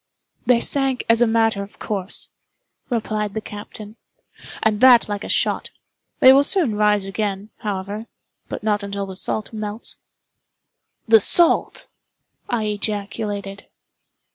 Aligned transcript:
"They 0.47 0.59
sank 0.59 1.05
as 1.09 1.21
a 1.21 1.27
matter 1.27 1.61
of 1.61 1.77
course," 1.77 2.29
replied 2.89 3.35
the 3.35 3.39
captain, 3.39 3.97
"and 4.63 4.81
that 4.81 5.07
like 5.07 5.23
a 5.23 5.29
shot. 5.29 5.69
They 6.21 6.33
will 6.33 6.43
soon 6.43 6.73
rise 6.73 7.05
again, 7.05 7.51
however—but 7.59 8.63
not 8.63 8.79
till 8.79 9.05
the 9.05 9.15
salt 9.15 9.53
melts." 9.53 9.97
"The 11.07 11.19
salt!" 11.19 11.87
I 12.49 12.63
ejaculated. 12.63 13.67